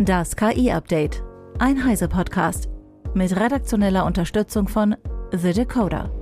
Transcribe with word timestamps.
Das 0.00 0.36
KI-Update. 0.36 1.24
Ein 1.58 1.84
Heise-Podcast. 1.84 2.68
Mit 3.14 3.34
redaktioneller 3.34 4.06
Unterstützung 4.06 4.68
von 4.68 4.94
The 5.32 5.52
Decoder. 5.52 6.12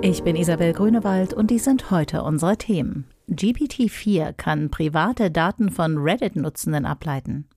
Ich 0.00 0.22
bin 0.22 0.36
Isabel 0.36 0.72
Grünewald 0.72 1.34
und 1.34 1.50
dies 1.50 1.64
sind 1.64 1.90
heute 1.90 2.22
unsere 2.22 2.56
Themen. 2.56 3.08
GPT-4 3.28 4.32
kann 4.34 4.70
private 4.70 5.32
Daten 5.32 5.70
von 5.70 5.98
Reddit-Nutzenden 5.98 6.86
ableiten. 6.86 7.48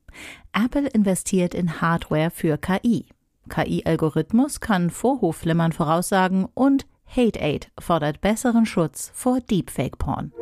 Apple 0.54 0.88
investiert 0.88 1.54
in 1.54 1.82
Hardware 1.82 2.32
für 2.32 2.58
KI. 2.58 3.06
KI-Algorithmus 3.48 4.60
kann 4.60 4.90
Vorhofflimmern 4.90 5.72
voraussagen 5.72 6.48
und 6.56 6.88
HateAid 7.06 7.70
fordert 7.80 8.22
besseren 8.22 8.66
Schutz 8.66 9.12
vor 9.14 9.40
Deepfake-Porn. 9.40 10.34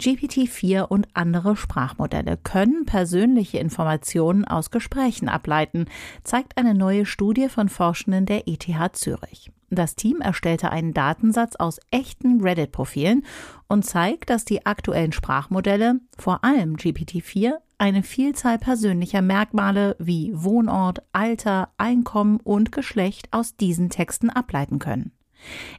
GPT-4 0.00 0.82
und 0.82 1.08
andere 1.14 1.56
Sprachmodelle 1.56 2.36
können 2.36 2.86
persönliche 2.86 3.58
Informationen 3.58 4.44
aus 4.44 4.70
Gesprächen 4.70 5.28
ableiten, 5.28 5.86
zeigt 6.24 6.58
eine 6.58 6.74
neue 6.74 7.06
Studie 7.06 7.48
von 7.48 7.68
Forschenden 7.68 8.26
der 8.26 8.46
ETH 8.46 8.66
Zürich. 8.92 9.50
Das 9.70 9.96
Team 9.96 10.20
erstellte 10.20 10.70
einen 10.70 10.94
Datensatz 10.94 11.56
aus 11.56 11.80
echten 11.90 12.40
Reddit-Profilen 12.40 13.24
und 13.68 13.84
zeigt, 13.84 14.30
dass 14.30 14.44
die 14.44 14.64
aktuellen 14.64 15.12
Sprachmodelle, 15.12 16.00
vor 16.16 16.44
allem 16.44 16.76
GPT-4, 16.76 17.54
eine 17.78 18.02
Vielzahl 18.02 18.58
persönlicher 18.58 19.22
Merkmale 19.22 19.96
wie 19.98 20.30
Wohnort, 20.34 21.02
Alter, 21.12 21.70
Einkommen 21.78 22.38
und 22.38 22.72
Geschlecht 22.72 23.28
aus 23.32 23.56
diesen 23.56 23.90
Texten 23.90 24.30
ableiten 24.30 24.78
können. 24.78 25.12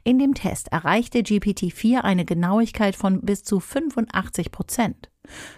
In 0.04 0.18
dem 0.18 0.34
Test 0.34 0.68
erreichte 0.72 1.20
GPT-4 1.20 2.00
eine 2.00 2.24
Genauigkeit 2.24 2.96
von 2.96 3.20
bis 3.20 3.42
zu 3.42 3.60
85 3.60 4.50
Prozent. 4.50 5.10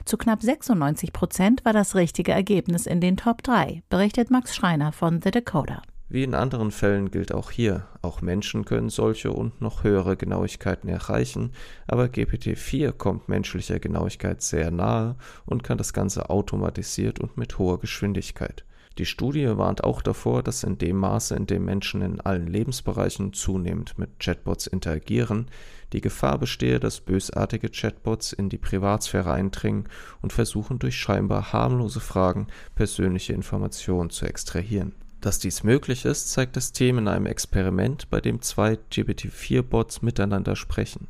Zu 0.05 0.17
knapp 0.17 0.43
96 0.43 1.12
Prozent 1.12 1.65
war 1.65 1.73
das 1.73 1.95
richtige 1.95 2.33
Ergebnis 2.33 2.87
in 2.87 3.01
den 3.01 3.17
Top 3.17 3.43
3, 3.43 3.83
berichtet 3.89 4.31
Max 4.31 4.55
Schreiner 4.55 4.93
von 4.93 5.21
The 5.23 5.31
Decoder. 5.31 5.83
Wie 6.12 6.25
in 6.25 6.34
anderen 6.34 6.73
Fällen 6.73 7.12
gilt 7.12 7.33
auch 7.33 7.53
hier, 7.53 7.87
auch 8.03 8.21
Menschen 8.21 8.65
können 8.65 8.91
solche 8.91 9.31
und 9.31 9.61
noch 9.61 9.84
höhere 9.84 10.17
Genauigkeiten 10.17 10.89
erreichen, 10.89 11.53
aber 11.87 12.06
GPT-4 12.06 12.91
kommt 12.91 13.28
menschlicher 13.28 13.78
Genauigkeit 13.78 14.43
sehr 14.43 14.73
nahe 14.73 15.15
und 15.47 15.62
kann 15.62 15.78
das 15.78 15.93
Ganze 15.93 16.28
automatisiert 16.28 17.21
und 17.21 17.37
mit 17.37 17.59
hoher 17.59 17.78
Geschwindigkeit. 17.78 18.65
Die 18.99 19.07
Studie 19.07 19.57
warnt 19.57 19.85
auch 19.85 20.03
davor, 20.03 20.43
dass 20.43 20.65
in 20.65 20.77
dem 20.77 20.97
Maße, 20.97 21.35
in 21.35 21.47
dem 21.47 21.65
Menschen 21.65 22.03
in 22.03 22.21
allen 22.21 22.47
Lebensbereichen 22.47 23.33
zunehmend 23.33 23.99
mit 23.99 24.19
Chatbots 24.19 24.67
interagieren, 24.67 25.47
die 25.93 26.01
Gefahr 26.01 26.39
bestehe, 26.39 26.81
dass 26.81 27.01
bösartige 27.01 27.69
Chatbots 27.69 28.33
in 28.33 28.49
die 28.49 28.59
Privatsphäre 28.59 29.33
eindringen 29.33 29.89
und 30.23 30.33
versuchen 30.33 30.79
durch 30.79 30.97
scheinbar 30.97 31.53
harmlose 31.53 32.01
Fragen 32.01 32.49
persönliche 32.75 33.33
Informationen 33.33 34.11
zu 34.11 34.27
extrahieren. 34.27 34.93
Dass 35.21 35.39
dies 35.39 35.65
möglich 35.65 36.05
ist, 36.05 36.31
zeigt 36.31 36.57
das 36.57 36.73
Team 36.73 36.99
in 36.99 37.09
einem 37.09 37.27
Experiment, 37.27 38.09
bei 38.09 38.21
dem 38.21 38.41
zwei 38.41 38.79
GPT-4-Bots 38.91 40.03
miteinander 40.03 40.57
sprechen. 40.57 41.09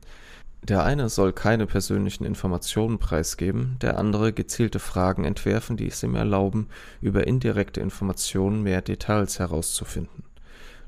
Der 0.63 0.85
eine 0.85 1.09
soll 1.09 1.33
keine 1.33 1.67
persönlichen 1.67 2.25
Informationen 2.25 2.99
preisgeben, 2.99 3.77
der 3.81 3.99
andere 3.99 4.33
gezielte 4.33 4.79
Fragen 4.79 5.25
entwerfen, 5.25 5.77
die 5.77 5.87
es 5.87 6.03
ihm 6.03 6.15
erlauben, 6.15 6.69
über 7.01 7.27
indirekte 7.27 7.81
Informationen 7.81 8.63
mehr 8.63 8.83
Details 8.83 9.39
herauszufinden. 9.39 10.25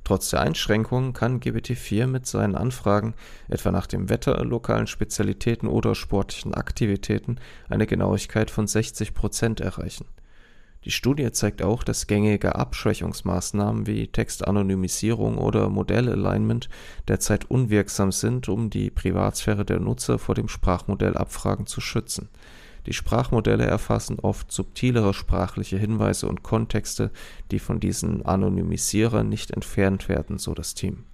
Trotz 0.04 0.30
der 0.30 0.40
Einschränkungen 0.40 1.12
kann 1.12 1.40
GPT-4 1.40 2.06
mit 2.06 2.26
seinen 2.26 2.56
Anfragen, 2.56 3.14
etwa 3.48 3.70
nach 3.70 3.86
dem 3.86 4.08
Wetter, 4.08 4.44
lokalen 4.44 4.88
Spezialitäten 4.88 5.68
oder 5.68 5.94
sportlichen 5.94 6.54
Aktivitäten, 6.54 7.36
eine 7.68 7.86
Genauigkeit 7.86 8.50
von 8.50 8.66
60 8.66 9.14
Prozent 9.14 9.60
erreichen. 9.60 10.06
Die 10.84 10.90
Studie 10.90 11.30
zeigt 11.30 11.62
auch, 11.62 11.84
dass 11.84 12.08
gängige 12.08 12.56
Abschwächungsmaßnahmen 12.56 13.86
wie 13.86 14.08
Textanonymisierung 14.08 15.38
oder 15.38 15.68
Modellalignment 15.68 16.68
derzeit 17.06 17.48
unwirksam 17.48 18.10
sind, 18.10 18.48
um 18.48 18.68
die 18.68 18.90
Privatsphäre 18.90 19.64
der 19.64 19.78
Nutzer 19.78 20.18
vor 20.18 20.34
dem 20.34 20.48
Sprachmodellabfragen 20.48 21.66
zu 21.66 21.80
schützen. 21.80 22.28
Die 22.86 22.92
Sprachmodelle 22.92 23.64
erfassen 23.64 24.18
oft 24.18 24.50
subtilere 24.50 25.14
sprachliche 25.14 25.78
Hinweise 25.78 26.26
und 26.26 26.42
Kontexte, 26.42 27.12
die 27.52 27.60
von 27.60 27.78
diesen 27.78 28.26
Anonymisierern 28.26 29.28
nicht 29.28 29.52
entfernt 29.52 30.08
werden, 30.08 30.38
so 30.38 30.52
das 30.52 30.74
Team. 30.74 31.04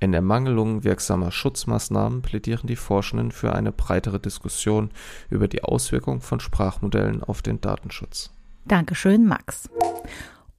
In 0.00 0.12
Ermangelung 0.12 0.82
wirksamer 0.82 1.30
Schutzmaßnahmen 1.30 2.22
plädieren 2.22 2.66
die 2.66 2.74
Forschenden 2.74 3.30
für 3.30 3.54
eine 3.54 3.70
breitere 3.70 4.18
Diskussion 4.18 4.90
über 5.30 5.46
die 5.46 5.62
Auswirkungen 5.62 6.20
von 6.20 6.40
Sprachmodellen 6.40 7.22
auf 7.22 7.42
den 7.42 7.60
Datenschutz. 7.60 8.32
Dankeschön, 8.66 9.26
Max. 9.26 9.68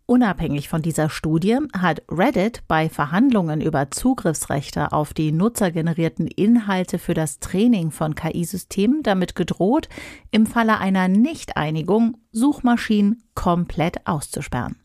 Unabhängig 0.06 0.68
von 0.68 0.82
dieser 0.82 1.10
Studie 1.10 1.58
hat 1.76 2.04
Reddit 2.12 2.64
bei 2.68 2.90
Verhandlungen 2.90 3.62
über 3.62 3.90
Zugriffsrechte 3.90 4.92
auf 4.92 5.14
die 5.14 5.32
nutzergenerierten 5.32 6.28
Inhalte 6.28 7.00
für 7.00 7.14
das 7.14 7.40
Training 7.40 7.90
von 7.90 8.14
KI-Systemen 8.14 9.02
damit 9.02 9.34
gedroht, 9.36 9.88
im 10.30 10.46
Falle 10.46 10.80
einer 10.80 11.08
Nichteinigung 11.08 12.18
Suchmaschinen 12.32 13.24
komplett 13.34 14.06
auszusperren. 14.06 14.83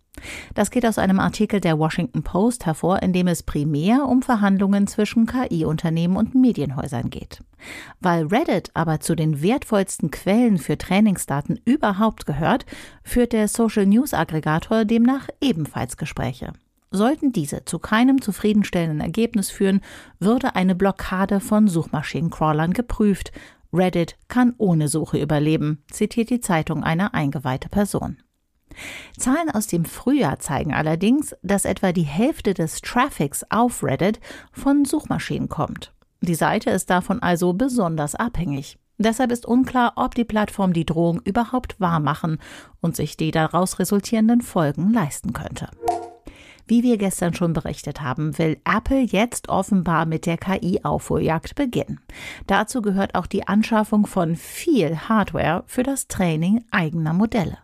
Das 0.55 0.71
geht 0.71 0.87
aus 0.87 0.99
einem 0.99 1.21
Artikel 1.21 1.61
der 1.61 1.79
Washington 1.79 2.23
Post 2.23 2.67
hervor, 2.67 3.03
in 3.03 3.13
dem 3.13 3.29
es 3.29 3.43
primär 3.43 4.07
um 4.07 4.23
Verhandlungen 4.23 4.87
zwischen 4.87 5.27
KI-Unternehmen 5.27 6.17
und 6.17 6.35
Medienhäusern 6.35 7.11
geht. 7.11 7.43
Weil 8.01 8.27
Reddit 8.27 8.71
aber 8.75 9.01
zu 9.01 9.15
den 9.15 9.43
wertvollsten 9.43 10.11
Quellen 10.11 10.59
für 10.59 10.79
Trainingsdaten 10.79 11.61
überhaupt 11.65 12.27
gehört, 12.27 12.67
führt 13.03 13.33
der 13.33 13.49
Social 13.49 13.87
News 13.87 14.15
Aggregator 14.15 14.85
demnach 14.85 15.29
ebenfalls 15.41 15.97
Gespräche. 15.97 16.53
Sollten 16.91 17.33
diese 17.33 17.65
zu 17.65 17.79
keinem 17.79 18.23
zufriedenstellenden 18.23 19.01
Ergebnis 19.01 19.51
führen, 19.51 19.83
würde 20.19 20.55
eine 20.55 20.75
Blockade 20.75 21.41
von 21.41 21.69
Suchmaschinencrawlern 21.69 22.73
geprüft. 22.73 23.33
Reddit 23.73 24.17
kann 24.29 24.55
ohne 24.57 24.89
Suche 24.89 25.19
überleben, 25.19 25.83
zitiert 25.91 26.31
die 26.31 26.41
Zeitung 26.41 26.85
eine 26.85 27.13
eingeweihte 27.13 27.69
Person. 27.69 28.17
Zahlen 29.17 29.51
aus 29.51 29.67
dem 29.67 29.85
Frühjahr 29.85 30.39
zeigen 30.39 30.75
allerdings, 30.75 31.35
dass 31.43 31.65
etwa 31.65 31.93
die 31.93 32.03
Hälfte 32.03 32.55
des 32.55 32.81
Traffics 32.81 33.45
auf 33.51 33.83
Reddit 33.83 34.21
von 34.53 34.85
Suchmaschinen 34.85 35.49
kommt. 35.49 35.93
Die 36.21 36.35
Seite 36.35 36.71
ist 36.71 36.91
davon 36.91 37.23
also 37.23 37.53
besonders 37.53 38.15
abhängig. 38.15 38.79
Deshalb 38.99 39.31
ist 39.31 39.47
unklar, 39.47 39.93
ob 39.95 40.17
die 40.17 40.25
Plattform 40.25 40.73
die 40.73 40.85
Drohung 40.85 41.21
überhaupt 41.23 41.81
wahrmachen 41.81 42.39
und 42.81 42.97
sich 42.97 43.17
die 43.17 43.31
daraus 43.31 43.79
resultierenden 43.79 44.41
Folgen 44.41 44.93
leisten 44.93 45.33
könnte. 45.33 45.69
Wie 46.67 46.83
wir 46.83 46.99
gestern 46.99 47.33
schon 47.33 47.55
berichtet 47.55 48.03
haben, 48.03 48.37
will 48.37 48.61
Apple 48.65 49.01
jetzt 49.01 49.49
offenbar 49.49 50.05
mit 50.05 50.27
der 50.27 50.37
KI-Aufholjagd 50.37 51.55
beginnen. 51.55 52.01
Dazu 52.47 52.83
gehört 52.83 53.15
auch 53.15 53.27
die 53.27 53.49
Anschaffung 53.49 54.07
von 54.07 54.37
viel 54.37 55.09
Hardware 55.09 55.65
für 55.67 55.83
das 55.83 56.09
Training 56.09 56.65
eigener 56.71 57.15
Modelle. 57.15 57.57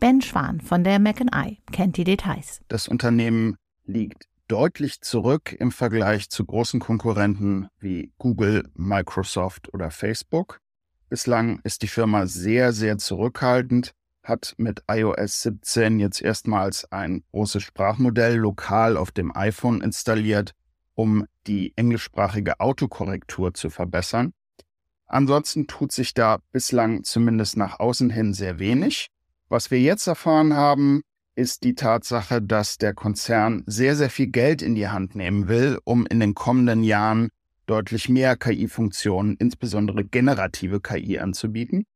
Ben 0.00 0.20
Schwan 0.20 0.60
von 0.60 0.84
der 0.84 0.98
McI 0.98 1.58
kennt 1.72 1.96
die 1.96 2.04
Details. 2.04 2.60
Das 2.68 2.88
Unternehmen 2.88 3.56
liegt 3.84 4.24
deutlich 4.48 5.00
zurück 5.02 5.54
im 5.58 5.70
Vergleich 5.70 6.30
zu 6.30 6.44
großen 6.44 6.80
Konkurrenten 6.80 7.68
wie 7.78 8.12
Google, 8.18 8.68
Microsoft 8.74 9.72
oder 9.74 9.90
Facebook. 9.90 10.60
Bislang 11.08 11.60
ist 11.64 11.82
die 11.82 11.88
Firma 11.88 12.26
sehr, 12.26 12.72
sehr 12.72 12.98
zurückhaltend, 12.98 13.92
hat 14.22 14.54
mit 14.58 14.82
iOS 14.90 15.42
17 15.42 16.00
jetzt 16.00 16.20
erstmals 16.20 16.90
ein 16.90 17.24
großes 17.30 17.62
Sprachmodell 17.62 18.36
lokal 18.36 18.96
auf 18.96 19.10
dem 19.10 19.34
iPhone 19.34 19.80
installiert, 19.80 20.54
um 20.94 21.26
die 21.46 21.72
englischsprachige 21.76 22.60
Autokorrektur 22.60 23.54
zu 23.54 23.70
verbessern. 23.70 24.32
Ansonsten 25.06 25.66
tut 25.66 25.92
sich 25.92 26.12
da 26.12 26.38
bislang 26.52 27.04
zumindest 27.04 27.56
nach 27.56 27.80
außen 27.80 28.10
hin 28.10 28.34
sehr 28.34 28.58
wenig. 28.58 29.08
Was 29.48 29.70
wir 29.70 29.80
jetzt 29.80 30.06
erfahren 30.06 30.54
haben, 30.54 31.02
ist 31.34 31.64
die 31.64 31.74
Tatsache, 31.74 32.42
dass 32.42 32.78
der 32.78 32.92
Konzern 32.92 33.62
sehr, 33.66 33.96
sehr 33.96 34.10
viel 34.10 34.26
Geld 34.26 34.60
in 34.60 34.74
die 34.74 34.88
Hand 34.88 35.14
nehmen 35.14 35.48
will, 35.48 35.78
um 35.84 36.06
in 36.06 36.20
den 36.20 36.34
kommenden 36.34 36.82
Jahren 36.82 37.30
deutlich 37.66 38.08
mehr 38.08 38.36
KI-Funktionen, 38.36 39.36
insbesondere 39.38 40.04
generative 40.04 40.80
KI 40.80 41.18
anzubieten. 41.18 41.86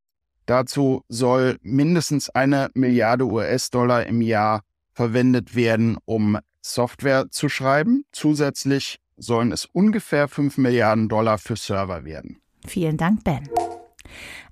Dazu 0.46 1.02
soll 1.08 1.58
mindestens 1.62 2.30
eine 2.30 2.70
Milliarde 2.74 3.26
US-Dollar 3.26 4.06
im 4.06 4.22
Jahr 4.22 4.62
verwendet 4.92 5.54
werden, 5.54 5.98
um 6.04 6.38
Software 6.60 7.30
zu 7.30 7.48
schreiben. 7.48 8.04
Zusätzlich 8.12 8.98
sollen 9.16 9.52
es 9.52 9.66
ungefähr 9.66 10.28
5 10.28 10.58
Milliarden 10.58 11.08
Dollar 11.08 11.38
für 11.38 11.56
Server 11.56 12.04
werden. 12.04 12.40
Vielen 12.66 12.96
Dank, 12.96 13.24
Ben. 13.24 13.48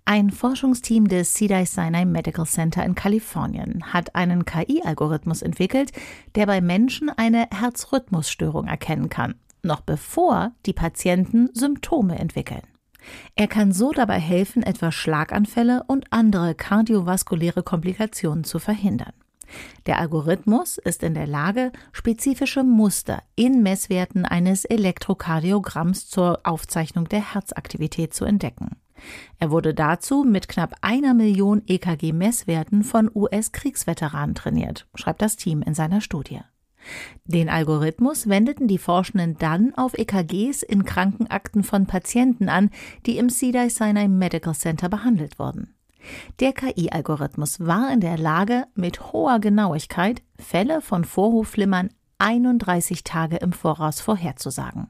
Ein 0.04 0.30
Forschungsteam 0.30 1.08
des 1.08 1.34
Cedars-Sinai 1.34 2.04
Medical 2.04 2.46
Center 2.46 2.84
in 2.84 2.94
Kalifornien 2.94 3.92
hat 3.92 4.14
einen 4.14 4.44
KI-Algorithmus 4.44 5.42
entwickelt, 5.42 5.92
der 6.34 6.46
bei 6.46 6.60
Menschen 6.60 7.10
eine 7.10 7.46
Herzrhythmusstörung 7.52 8.66
erkennen 8.66 9.08
kann, 9.08 9.34
noch 9.62 9.80
bevor 9.80 10.52
die 10.66 10.72
Patienten 10.72 11.50
Symptome 11.52 12.18
entwickeln. 12.18 12.62
Er 13.34 13.48
kann 13.48 13.72
so 13.72 13.92
dabei 13.92 14.18
helfen, 14.18 14.62
etwa 14.62 14.92
Schlaganfälle 14.92 15.84
und 15.86 16.12
andere 16.12 16.54
kardiovaskuläre 16.54 17.62
Komplikationen 17.62 18.44
zu 18.44 18.58
verhindern. 18.58 19.12
Der 19.86 19.98
Algorithmus 19.98 20.78
ist 20.78 21.02
in 21.02 21.14
der 21.14 21.26
Lage, 21.26 21.72
spezifische 21.92 22.62
Muster 22.62 23.22
in 23.34 23.62
Messwerten 23.62 24.24
eines 24.24 24.64
Elektrokardiogramms 24.64 26.08
zur 26.08 26.40
Aufzeichnung 26.44 27.08
der 27.08 27.34
Herzaktivität 27.34 28.14
zu 28.14 28.24
entdecken. 28.24 28.76
Er 29.38 29.50
wurde 29.50 29.74
dazu 29.74 30.24
mit 30.24 30.48
knapp 30.48 30.74
einer 30.80 31.14
Million 31.14 31.62
EKG-Messwerten 31.66 32.84
von 32.84 33.10
US-Kriegsveteranen 33.14 34.34
trainiert, 34.34 34.86
schreibt 34.94 35.22
das 35.22 35.36
Team 35.36 35.62
in 35.62 35.74
seiner 35.74 36.00
Studie. 36.00 36.40
Den 37.24 37.48
Algorithmus 37.48 38.28
wendeten 38.28 38.66
die 38.66 38.78
Forschenden 38.78 39.36
dann 39.38 39.74
auf 39.74 39.96
EKGs 39.96 40.62
in 40.62 40.84
Krankenakten 40.84 41.62
von 41.62 41.86
Patienten 41.86 42.48
an, 42.48 42.70
die 43.06 43.18
im 43.18 43.28
Cedars-Sinai 43.28 44.08
Medical 44.08 44.54
Center 44.54 44.88
behandelt 44.88 45.38
wurden. 45.38 45.74
Der 46.40 46.52
KI-Algorithmus 46.52 47.60
war 47.60 47.92
in 47.92 48.00
der 48.00 48.16
Lage, 48.16 48.64
mit 48.74 49.12
hoher 49.12 49.38
Genauigkeit 49.38 50.22
Fälle 50.38 50.80
von 50.80 51.04
Vorhofflimmern 51.04 51.90
31 52.18 53.04
Tage 53.04 53.36
im 53.36 53.52
Voraus 53.52 54.00
vorherzusagen. 54.00 54.88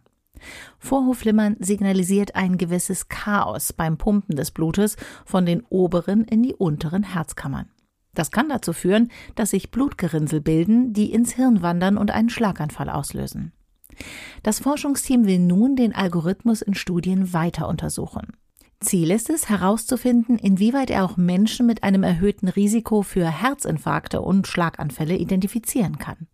Vorhofflimmern 0.79 1.57
signalisiert 1.61 2.35
ein 2.35 2.59
gewisses 2.59 3.09
Chaos 3.09 3.73
beim 3.73 3.97
Pumpen 3.97 4.37
des 4.37 4.51
Blutes 4.51 4.97
von 5.25 5.47
den 5.47 5.63
oberen 5.69 6.25
in 6.25 6.43
die 6.43 6.55
unteren 6.55 7.03
Herzkammern. 7.03 7.71
Das 8.15 8.31
kann 8.31 8.49
dazu 8.49 8.73
führen, 8.73 9.11
dass 9.35 9.51
sich 9.51 9.71
Blutgerinnsel 9.71 10.41
bilden, 10.41 10.93
die 10.93 11.13
ins 11.13 11.33
Hirn 11.33 11.63
wandern 11.63 11.97
und 11.97 12.11
einen 12.11 12.31
Schlaganfall 12.31 12.91
auslösen. 12.91 13.53
Das 14.43 14.61
Forschungsteam 14.61 15.27
will 15.27 15.39
nun 15.39 15.77
den 15.77 15.95
Algorithmus 15.95 16.63
in 16.63 16.75
Studien 16.75 17.33
weiter 17.33 17.69
untersuchen. 17.69 18.33
Ziel 18.81 19.11
ist 19.11 19.29
es, 19.29 19.51
herauszufinden, 19.51 20.39
inwieweit 20.39 20.91
er 20.91 21.05
auch 21.05 21.19
Menschen 21.19 21.67
mit 21.67 21.83
einem 21.85 22.03
erhöhten 22.03 22.49
Risiko 22.49 23.03
für 23.03 23.29
Herzinfarkte 23.29 24.23
und 24.23 24.47
Schlaganfälle 24.47 25.17
identifizieren 25.17 25.99
kann. 25.99 26.29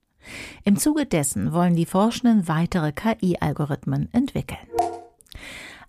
Im 0.65 0.77
Zuge 0.77 1.07
dessen 1.07 1.53
wollen 1.53 1.77
die 1.77 1.87
Forschenden 1.87 2.49
weitere 2.49 2.93
KI-Algorithmen 2.93 4.09
entwickeln. 4.13 4.67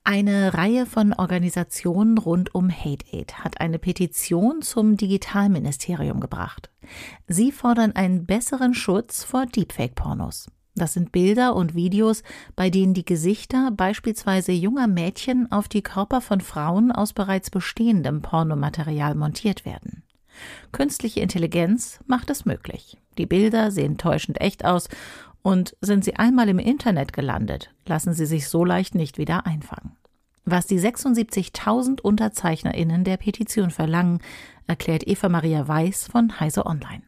Eine 0.03 0.53
Reihe 0.53 0.85
von 0.85 1.11
Organisationen 1.11 2.17
rund 2.17 2.55
um 2.55 2.69
Hate 2.69 3.05
Aid 3.11 3.43
hat 3.43 3.59
eine 3.59 3.77
Petition 3.77 4.61
zum 4.61 4.95
Digitalministerium 4.95 6.21
gebracht. 6.21 6.69
Sie 7.27 7.51
fordern 7.51 7.91
einen 7.93 8.25
besseren 8.25 8.73
Schutz 8.73 9.25
vor 9.25 9.45
Deepfake-Pornos. 9.45 10.47
Das 10.75 10.93
sind 10.93 11.11
Bilder 11.11 11.55
und 11.55 11.75
Videos, 11.75 12.23
bei 12.55 12.69
denen 12.69 12.93
die 12.93 13.03
Gesichter 13.03 13.71
beispielsweise 13.71 14.53
junger 14.53 14.87
Mädchen 14.87 15.51
auf 15.51 15.67
die 15.67 15.81
Körper 15.81 16.21
von 16.21 16.39
Frauen 16.39 16.91
aus 16.91 17.11
bereits 17.11 17.49
bestehendem 17.49 18.21
Pornomaterial 18.21 19.15
montiert 19.15 19.65
werden. 19.65 20.03
Künstliche 20.71 21.19
Intelligenz 21.19 21.99
macht 22.05 22.29
es 22.29 22.45
möglich. 22.45 22.97
Die 23.17 23.25
Bilder 23.25 23.71
sehen 23.71 23.97
täuschend 23.97 24.41
echt 24.41 24.65
aus 24.65 24.89
und 25.41 25.75
sind 25.81 26.03
sie 26.03 26.15
einmal 26.15 26.49
im 26.49 26.59
Internet 26.59 27.13
gelandet, 27.13 27.71
lassen 27.85 28.13
sie 28.13 28.25
sich 28.25 28.47
so 28.49 28.65
leicht 28.65 28.95
nicht 28.95 29.17
wieder 29.17 29.45
einfangen. 29.45 29.95
Was 30.45 30.65
die 30.65 30.79
76.000 30.79 32.01
UnterzeichnerInnen 32.01 33.03
der 33.03 33.17
Petition 33.17 33.69
verlangen, 33.69 34.19
erklärt 34.65 35.05
Eva 35.05 35.27
Maria 35.29 35.67
Weiß 35.67 36.07
von 36.07 36.39
Heise 36.39 36.65
Online. 36.65 37.03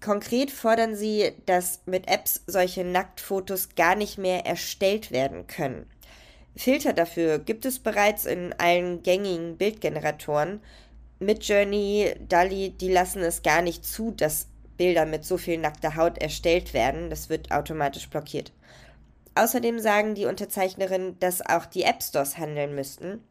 Konkret 0.00 0.50
fordern 0.50 0.96
sie, 0.96 1.32
dass 1.46 1.82
mit 1.86 2.08
Apps 2.08 2.42
solche 2.46 2.84
Nacktfotos 2.84 3.74
gar 3.76 3.94
nicht 3.94 4.18
mehr 4.18 4.46
erstellt 4.46 5.12
werden 5.12 5.46
können. 5.46 5.86
Filter 6.56 6.92
dafür 6.92 7.38
gibt 7.38 7.64
es 7.64 7.78
bereits 7.78 8.26
in 8.26 8.52
allen 8.58 9.02
gängigen 9.02 9.56
Bildgeneratoren. 9.56 10.60
Midjourney, 11.22 12.14
DALI, 12.28 12.70
die 12.70 12.90
lassen 12.90 13.22
es 13.22 13.42
gar 13.42 13.62
nicht 13.62 13.84
zu, 13.84 14.10
dass 14.10 14.48
Bilder 14.76 15.06
mit 15.06 15.24
so 15.24 15.38
viel 15.38 15.58
nackter 15.58 15.96
Haut 15.96 16.18
erstellt 16.18 16.74
werden. 16.74 17.10
Das 17.10 17.28
wird 17.28 17.52
automatisch 17.52 18.08
blockiert. 18.08 18.52
Außerdem 19.34 19.78
sagen 19.78 20.14
die 20.14 20.26
Unterzeichnerinnen, 20.26 21.18
dass 21.18 21.44
auch 21.44 21.66
die 21.66 21.84
App 21.84 22.02
Stores 22.02 22.36
handeln 22.36 22.74
müssten. 22.74 23.22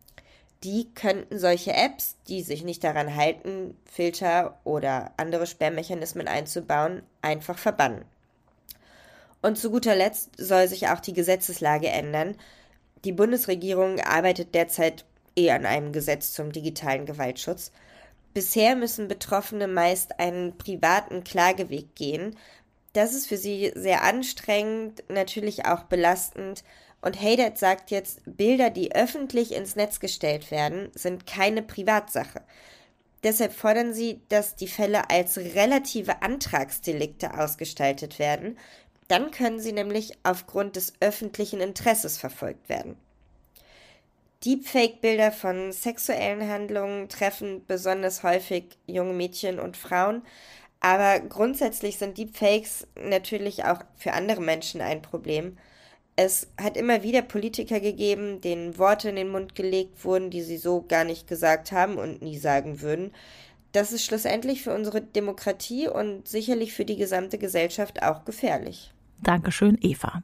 Die 0.63 0.93
könnten 0.93 1.39
solche 1.39 1.73
Apps, 1.73 2.17
die 2.27 2.41
sich 2.41 2.63
nicht 2.63 2.83
daran 2.83 3.15
halten, 3.15 3.75
Filter 3.85 4.59
oder 4.63 5.11
andere 5.17 5.47
Sperrmechanismen 5.47 6.27
einzubauen, 6.27 7.01
einfach 7.21 7.57
verbannen. 7.57 8.05
Und 9.41 9.57
zu 9.57 9.71
guter 9.71 9.95
Letzt 9.95 10.29
soll 10.37 10.67
sich 10.67 10.87
auch 10.87 10.99
die 10.99 11.13
Gesetzeslage 11.13 11.87
ändern. 11.87 12.37
Die 13.05 13.11
Bundesregierung 13.11 13.99
arbeitet 13.99 14.53
derzeit 14.53 15.05
eh 15.35 15.51
an 15.51 15.65
einem 15.65 15.91
Gesetz 15.91 16.33
zum 16.33 16.51
digitalen 16.51 17.05
Gewaltschutz. 17.05 17.71
Bisher 18.33 18.75
müssen 18.75 19.07
Betroffene 19.07 19.67
meist 19.67 20.19
einen 20.19 20.57
privaten 20.57 21.23
Klageweg 21.23 21.95
gehen. 21.95 22.37
Das 22.93 23.13
ist 23.13 23.27
für 23.27 23.37
sie 23.37 23.71
sehr 23.75 24.03
anstrengend, 24.03 25.03
natürlich 25.09 25.65
auch 25.65 25.83
belastend. 25.83 26.63
Und 27.01 27.19
Haydad 27.19 27.57
sagt 27.57 27.91
jetzt, 27.91 28.21
Bilder, 28.25 28.69
die 28.69 28.93
öffentlich 28.93 29.53
ins 29.53 29.75
Netz 29.75 29.99
gestellt 29.99 30.51
werden, 30.51 30.89
sind 30.93 31.25
keine 31.25 31.61
Privatsache. 31.61 32.41
Deshalb 33.23 33.53
fordern 33.53 33.93
sie, 33.93 34.21
dass 34.29 34.55
die 34.55 34.67
Fälle 34.67 35.09
als 35.09 35.37
relative 35.37 36.21
Antragsdelikte 36.21 37.37
ausgestaltet 37.37 38.17
werden. 38.19 38.57
Dann 39.07 39.31
können 39.31 39.59
sie 39.59 39.73
nämlich 39.73 40.13
aufgrund 40.23 40.75
des 40.75 40.93
öffentlichen 41.01 41.59
Interesses 41.59 42.17
verfolgt 42.17 42.69
werden. 42.69 42.95
Deepfake-Bilder 44.43 45.31
von 45.31 45.71
sexuellen 45.71 46.47
Handlungen 46.47 47.09
treffen 47.09 47.63
besonders 47.67 48.23
häufig 48.23 48.77
junge 48.87 49.13
Mädchen 49.13 49.59
und 49.59 49.77
Frauen, 49.77 50.23
aber 50.79 51.19
grundsätzlich 51.19 51.97
sind 51.97 52.17
Deepfakes 52.17 52.87
natürlich 52.95 53.65
auch 53.65 53.81
für 53.95 54.13
andere 54.13 54.41
Menschen 54.41 54.81
ein 54.81 55.03
Problem. 55.03 55.57
Es 56.15 56.47
hat 56.59 56.75
immer 56.75 57.03
wieder 57.03 57.21
Politiker 57.21 57.79
gegeben, 57.79 58.41
denen 58.41 58.77
Worte 58.77 59.09
in 59.09 59.15
den 59.15 59.29
Mund 59.29 59.53
gelegt 59.55 60.03
wurden, 60.03 60.31
die 60.31 60.41
sie 60.41 60.57
so 60.57 60.81
gar 60.87 61.03
nicht 61.03 61.27
gesagt 61.27 61.71
haben 61.71 61.97
und 61.97 62.21
nie 62.21 62.37
sagen 62.37 62.81
würden. 62.81 63.13
Das 63.71 63.91
ist 63.91 64.03
schlussendlich 64.03 64.63
für 64.63 64.73
unsere 64.73 65.01
Demokratie 65.01 65.87
und 65.87 66.27
sicherlich 66.27 66.73
für 66.73 66.83
die 66.83 66.97
gesamte 66.97 67.37
Gesellschaft 67.37 68.03
auch 68.03 68.25
gefährlich. 68.25 68.91
Dankeschön, 69.21 69.77
Eva. 69.81 70.23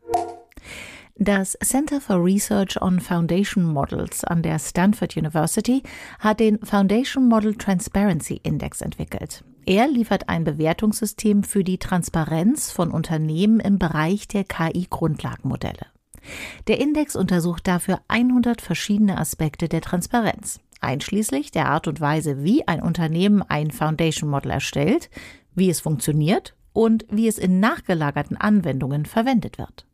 Das 1.19 1.58
Center 1.64 2.00
for 2.00 2.24
Research 2.24 2.80
on 2.80 3.00
Foundation 3.00 3.64
Models 3.64 4.24
an 4.24 4.44
der 4.44 4.60
Stanford 4.60 5.18
University 5.18 5.82
hat 6.20 6.39
den 6.39 6.60
Foundation 6.63 7.27
Model 7.27 7.56
Transparency 7.56 8.39
Index 8.44 8.82
entwickelt. 8.82 9.44
Er 9.65 9.88
liefert 9.88 10.30
ein 10.30 10.44
Bewertungssystem 10.44 11.41
für 11.41 11.63
die 11.63 11.80
Transparenz 11.80 12.72
von 12.72 12.91
Unternehmen 12.91 13.60
im 13.60 13.80
Bereich 13.80 14.27
der 14.27 14.44
KI-Grundlagenmodelle. 14.44 15.88
Der 16.68 16.80
Index 16.80 17.15
untersucht 17.15 17.68
dafür 17.68 18.00
100 18.10 18.62
verschiedene 18.62 19.18
Aspekte 19.18 19.68
der 19.68 19.82
Transparenz, 19.82 20.60
einschließlich 20.82 21.50
der 21.50 21.68
Art 21.68 21.88
und 21.88 22.00
Weise, 22.00 22.44
wie 22.44 22.68
ein 22.68 22.82
Unternehmen 22.82 23.41
ein 23.41 23.72
Foundation 23.72 24.30
Model 24.30 24.51
erstellt, 24.51 25.10
wie 25.56 25.72
es 25.72 25.82
funktioniert 25.82 26.56
und 26.74 27.08
wie 27.10 27.27
es 27.27 27.39
in 27.39 27.60
nachgelagerten 27.60 28.38
Anwendungen 28.38 29.08
verwendet 29.08 29.58
wird. 29.58 29.87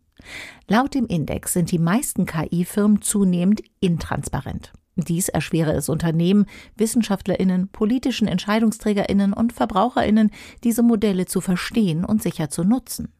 Laut 0.67 0.93
dem 0.93 1.07
Index 1.07 1.53
sind 1.53 1.71
die 1.71 1.79
meisten 1.79 2.25
KI-Firmen 2.25 3.01
zunehmend 3.01 3.61
intransparent. 3.79 4.73
Dies 4.95 5.29
erschwere 5.29 5.73
es 5.73 5.89
Unternehmen, 5.89 6.45
Wissenschaftlerinnen, 6.75 7.69
politischen 7.69 8.27
Entscheidungsträgerinnen 8.27 9.33
und 9.33 9.53
Verbraucherinnen, 9.53 10.31
diese 10.63 10.83
Modelle 10.83 11.25
zu 11.25 11.41
verstehen 11.41 12.05
und 12.05 12.21
sicher 12.21 12.49
zu 12.49 12.63
nutzen. 12.63 13.11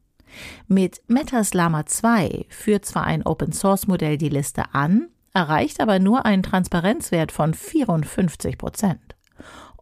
Mit 0.67 1.01
Metas 1.07 1.53
Lama 1.53 1.85
2 1.85 2.45
führt 2.49 2.85
zwar 2.85 3.05
ein 3.05 3.25
Open-Source-Modell 3.25 4.17
die 4.17 4.29
Liste 4.29 4.73
an, 4.73 5.09
erreicht 5.33 5.79
aber 5.81 5.99
nur 5.99 6.25
einen 6.25 6.43
Transparenzwert 6.43 7.31
von 7.31 7.53
54 7.53 8.57
Prozent. 8.57 9.15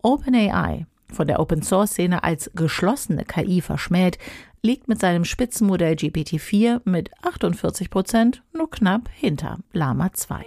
OpenAI, 0.02 0.86
von 1.12 1.28
der 1.28 1.40
Open-Source-Szene 1.40 2.24
als 2.24 2.52
geschlossene 2.56 3.26
KI 3.26 3.62
verschmäht, 3.62 4.18
liegt 4.64 4.88
mit 4.88 5.00
seinem 5.00 5.26
Spitzenmodell 5.26 5.94
GPT-4 5.94 6.82
mit 6.86 7.10
48 7.24 7.90
Prozent 7.90 8.44
nur 8.54 8.70
knapp 8.70 9.10
hinter 9.10 9.60
Lama 9.74 10.14
2. 10.14 10.46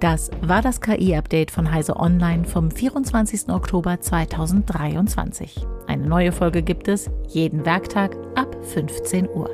Das 0.00 0.30
war 0.42 0.62
das 0.62 0.80
KI-Update 0.80 1.50
von 1.50 1.72
Heise 1.72 1.96
Online 1.96 2.44
vom 2.44 2.70
24. 2.70 3.48
Oktober 3.48 4.00
2023. 4.00 5.66
Eine 5.86 6.06
neue 6.06 6.30
Folge 6.30 6.62
gibt 6.62 6.86
es 6.86 7.10
jeden 7.28 7.64
Werktag 7.64 8.16
ab 8.36 8.56
15 8.62 9.28
Uhr. 9.28 9.50